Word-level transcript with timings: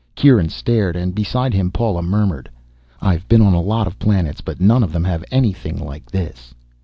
Kieran 0.15 0.49
stared, 0.49 0.95
and 0.95 1.13
beside 1.13 1.53
him 1.53 1.69
Paula 1.69 2.01
murmured, 2.01 2.49
"I've 3.03 3.27
been 3.27 3.43
on 3.43 3.53
a 3.53 3.61
lot 3.61 3.85
of 3.85 3.99
planets, 3.99 4.41
but 4.41 4.59
none 4.59 4.81
of 4.81 4.91
them 4.93 5.03
have 5.03 5.23
anything 5.29 5.77
like 5.77 6.09
this." 6.09 6.55